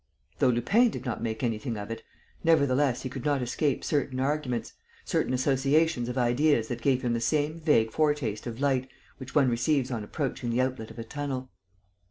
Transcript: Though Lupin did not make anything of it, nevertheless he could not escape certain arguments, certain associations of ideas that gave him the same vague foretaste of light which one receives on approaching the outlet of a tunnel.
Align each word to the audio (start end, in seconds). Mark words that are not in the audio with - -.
Though 0.39 0.49
Lupin 0.49 0.89
did 0.89 1.05
not 1.05 1.21
make 1.21 1.43
anything 1.43 1.77
of 1.77 1.91
it, 1.91 2.01
nevertheless 2.43 3.03
he 3.03 3.09
could 3.09 3.23
not 3.23 3.39
escape 3.43 3.83
certain 3.83 4.19
arguments, 4.19 4.73
certain 5.05 5.31
associations 5.31 6.09
of 6.09 6.17
ideas 6.17 6.69
that 6.69 6.81
gave 6.81 7.03
him 7.03 7.13
the 7.13 7.21
same 7.21 7.59
vague 7.59 7.91
foretaste 7.91 8.47
of 8.47 8.59
light 8.59 8.89
which 9.19 9.35
one 9.35 9.47
receives 9.47 9.91
on 9.91 10.03
approaching 10.03 10.49
the 10.49 10.61
outlet 10.61 10.89
of 10.89 10.97
a 10.97 11.03
tunnel. 11.03 11.51